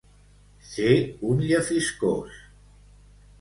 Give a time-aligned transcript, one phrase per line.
[0.69, 0.95] Ser
[1.33, 2.41] un llefiscós.